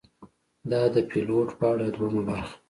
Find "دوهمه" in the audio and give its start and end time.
1.95-2.21